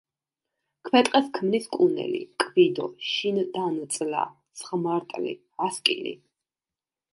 ქვეტყეს 0.87 1.27
ქმნის 1.35 1.67
კუნელი, 1.75 2.21
კვიდო, 2.45 2.87
შინდანწლა, 3.11 4.25
ზღმარტლი, 4.63 5.37
ასკილი. 5.71 6.19